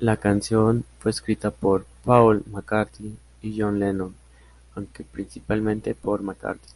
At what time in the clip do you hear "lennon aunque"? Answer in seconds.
3.78-5.04